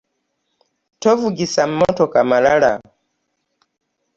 Tovugisa 1.01 1.63
motoka 1.79 2.19
malala. 2.29 2.71